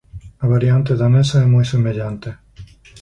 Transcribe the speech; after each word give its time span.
A 0.43 0.45
variante 0.53 0.97
danesa 1.01 1.37
é 1.45 1.47
moi 1.53 1.65
semellante. 1.73 2.29